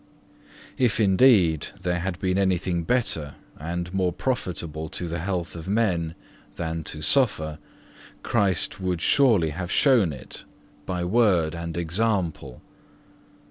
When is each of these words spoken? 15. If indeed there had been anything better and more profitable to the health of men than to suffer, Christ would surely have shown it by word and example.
15. 0.77 0.83
If 0.83 0.99
indeed 0.99 1.67
there 1.81 1.99
had 1.99 2.19
been 2.19 2.39
anything 2.39 2.83
better 2.83 3.35
and 3.59 3.93
more 3.93 4.11
profitable 4.11 4.89
to 4.89 5.07
the 5.07 5.19
health 5.19 5.55
of 5.55 5.67
men 5.67 6.15
than 6.55 6.83
to 6.85 7.03
suffer, 7.03 7.59
Christ 8.23 8.79
would 8.81 8.99
surely 8.99 9.51
have 9.51 9.71
shown 9.71 10.11
it 10.11 10.43
by 10.87 11.05
word 11.05 11.53
and 11.53 11.77
example. 11.77 12.61